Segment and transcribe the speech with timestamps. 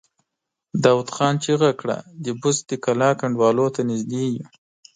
[0.83, 1.97] داوود خان چيغه کړه!
[2.23, 4.45] د بست د کلا کنډوالو ته نږدې يو!